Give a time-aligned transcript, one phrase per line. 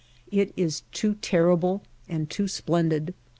[0.31, 3.13] It is too terrible and too splendid.